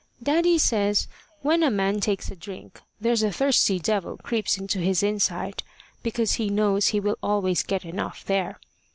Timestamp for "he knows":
6.41-6.87